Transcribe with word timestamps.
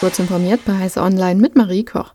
Kurz 0.00 0.18
informiert 0.18 0.64
bei 0.64 0.78
Heise 0.78 1.02
Online 1.02 1.38
mit 1.38 1.56
Marie 1.56 1.84
Koch. 1.84 2.14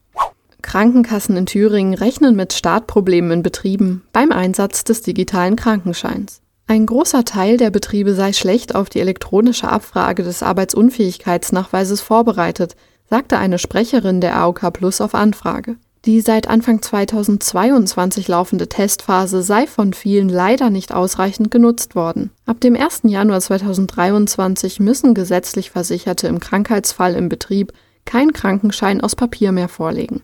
Krankenkassen 0.64 1.38
in 1.38 1.46
Thüringen 1.46 1.94
rechnen 1.94 2.36
mit 2.36 2.52
Startproblemen 2.52 3.30
in 3.30 3.44
Betrieben 3.44 4.02
beim 4.12 4.32
Einsatz 4.32 4.86
des 4.86 5.04
digitalen 5.04 5.56
Krankenscheins. 5.56 6.42
Ein 6.66 6.88
großer 6.88 7.26
Teil 7.26 7.58
der 7.58 7.70
Betriebe 7.70 8.16
sei 8.16 8.34
schlecht 8.34 8.74
auf 8.74 8.90
die 8.90 9.02
elektronische 9.02 9.70
Abfrage 9.70 10.24
des 10.24 10.42
Arbeitsunfähigkeitsnachweises 10.42 12.02
vorbereitet, 12.02 12.76
sagte 13.08 13.38
eine 13.38 13.60
Sprecherin 13.60 14.20
der 14.20 14.36
AOK 14.36 14.74
Plus 14.74 15.00
auf 15.00 15.14
Anfrage. 15.14 15.76
Die 16.06 16.22
seit 16.22 16.48
Anfang 16.48 16.84
2022 16.84 18.28
laufende 18.28 18.70
Testphase 18.70 19.42
sei 19.42 19.66
von 19.66 19.92
vielen 19.92 20.30
leider 20.30 20.70
nicht 20.70 20.94
ausreichend 20.94 21.50
genutzt 21.50 21.96
worden. 21.96 22.30
Ab 22.46 22.62
dem 22.62 22.76
1. 22.76 23.02
Januar 23.06 23.42
2023 23.42 24.80
müssen 24.80 25.16
gesetzlich 25.16 25.72
Versicherte 25.72 26.28
im 26.28 26.40
Krankheitsfall 26.40 27.16
im 27.16 27.28
Betrieb 27.28 27.74
keinen 28.06 28.34
Krankenschein 28.34 29.02
aus 29.02 29.16
Papier 29.16 29.52
mehr 29.52 29.68
vorlegen. 29.68 30.22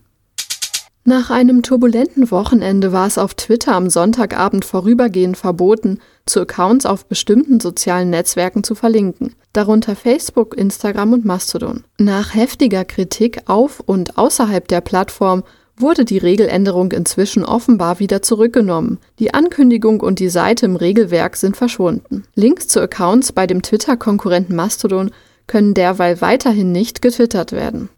Nach 1.04 1.32
einem 1.32 1.64
turbulenten 1.64 2.30
Wochenende 2.30 2.92
war 2.92 3.08
es 3.08 3.18
auf 3.18 3.34
Twitter 3.34 3.74
am 3.74 3.90
Sonntagabend 3.90 4.66
vorübergehend 4.66 5.36
verboten, 5.36 5.98
zu 6.28 6.42
Accounts 6.42 6.86
auf 6.86 7.08
bestimmten 7.08 7.60
sozialen 7.60 8.12
Netzwerken 8.12 8.64
zu 8.64 8.76
verlinken, 8.76 9.34
darunter 9.52 9.96
Facebook, 9.96 10.56
Instagram 10.56 11.14
und 11.14 11.26
Mastodon. 11.26 11.86
Nach 11.98 12.36
heftiger 12.36 12.86
Kritik 12.86 13.42
auf 13.50 13.80
und 13.80 14.20
außerhalb 14.20 14.68
der 14.68 14.82
Plattform 14.82 15.42
wurde 15.82 16.06
die 16.06 16.18
Regeländerung 16.18 16.92
inzwischen 16.92 17.44
offenbar 17.44 18.00
wieder 18.00 18.22
zurückgenommen. 18.22 19.00
Die 19.20 19.34
Ankündigung 19.34 20.00
und 20.00 20.20
die 20.20 20.30
Seite 20.30 20.66
im 20.66 20.76
Regelwerk 20.76 21.36
sind 21.36 21.58
verschwunden. 21.58 22.24
Links 22.36 22.68
zu 22.68 22.80
Accounts 22.80 23.32
bei 23.32 23.48
dem 23.48 23.62
Twitter-Konkurrenten 23.62 24.56
Mastodon 24.56 25.12
können 25.48 25.74
derweil 25.74 26.22
weiterhin 26.22 26.72
nicht 26.72 27.02
getwittert 27.02 27.52
werden. 27.52 27.90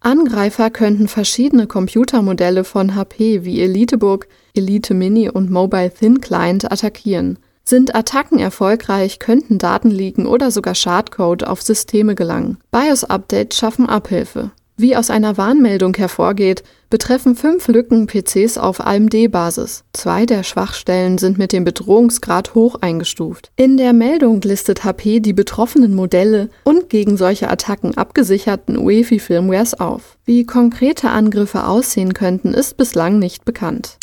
Angreifer 0.00 0.70
könnten 0.70 1.08
verschiedene 1.08 1.66
Computermodelle 1.66 2.64
von 2.64 2.94
HP 2.94 3.44
wie 3.44 3.60
EliteBook, 3.60 4.28
Elite 4.54 4.94
Mini 4.94 5.28
und 5.28 5.50
Mobile 5.50 5.92
Thin 5.92 6.20
Client 6.20 6.72
attackieren. 6.72 7.38
Sind 7.64 7.94
Attacken 7.94 8.38
erfolgreich, 8.38 9.18
könnten 9.18 9.58
Daten 9.58 9.90
liegen 9.90 10.26
oder 10.26 10.50
sogar 10.50 10.74
Schadcode 10.74 11.44
auf 11.44 11.60
Systeme 11.60 12.14
gelangen. 12.14 12.56
BIOS-Updates 12.72 13.58
schaffen 13.58 13.88
Abhilfe. 13.88 14.50
Wie 14.80 14.96
aus 14.96 15.10
einer 15.10 15.36
Warnmeldung 15.36 15.94
hervorgeht, 15.94 16.62
betreffen 16.88 17.36
fünf 17.36 17.68
Lücken 17.68 18.06
PCs 18.06 18.56
auf 18.56 18.80
AMD-Basis. 18.80 19.84
Zwei 19.92 20.24
der 20.24 20.42
Schwachstellen 20.42 21.18
sind 21.18 21.36
mit 21.36 21.52
dem 21.52 21.64
Bedrohungsgrad 21.64 22.54
hoch 22.54 22.76
eingestuft. 22.80 23.50
In 23.56 23.76
der 23.76 23.92
Meldung 23.92 24.40
listet 24.40 24.82
HP 24.82 25.20
die 25.20 25.34
betroffenen 25.34 25.94
Modelle 25.94 26.48
und 26.64 26.88
gegen 26.88 27.18
solche 27.18 27.50
Attacken 27.50 27.98
abgesicherten 27.98 28.78
UEFI-Firmwares 28.78 29.74
auf. 29.74 30.16
Wie 30.24 30.46
konkrete 30.46 31.10
Angriffe 31.10 31.66
aussehen 31.66 32.14
könnten, 32.14 32.54
ist 32.54 32.78
bislang 32.78 33.18
nicht 33.18 33.44
bekannt. 33.44 33.98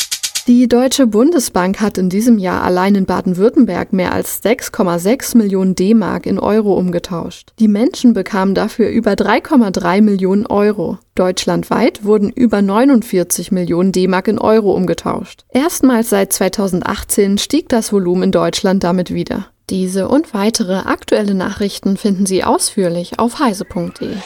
Die 0.48 0.66
Deutsche 0.66 1.06
Bundesbank 1.06 1.78
hat 1.82 1.98
in 1.98 2.08
diesem 2.08 2.38
Jahr 2.38 2.62
allein 2.62 2.94
in 2.94 3.04
Baden-Württemberg 3.04 3.92
mehr 3.92 4.14
als 4.14 4.42
6,6 4.42 5.36
Millionen 5.36 5.74
D-Mark 5.74 6.24
in 6.24 6.38
Euro 6.38 6.72
umgetauscht. 6.72 7.52
Die 7.58 7.68
Menschen 7.68 8.14
bekamen 8.14 8.54
dafür 8.54 8.88
über 8.88 9.12
3,3 9.12 10.00
Millionen 10.00 10.46
Euro. 10.46 10.96
Deutschlandweit 11.16 12.02
wurden 12.02 12.30
über 12.30 12.62
49 12.62 13.52
Millionen 13.52 13.92
D-Mark 13.92 14.26
in 14.26 14.38
Euro 14.38 14.72
umgetauscht. 14.72 15.44
Erstmals 15.50 16.08
seit 16.08 16.32
2018 16.32 17.36
stieg 17.36 17.68
das 17.68 17.92
Volumen 17.92 18.22
in 18.22 18.32
Deutschland 18.32 18.82
damit 18.84 19.12
wieder. 19.12 19.48
Diese 19.68 20.08
und 20.08 20.32
weitere 20.32 20.76
aktuelle 20.76 21.34
Nachrichten 21.34 21.98
finden 21.98 22.24
Sie 22.24 22.42
ausführlich 22.42 23.18
auf 23.18 23.38
heise.de. 23.38 24.16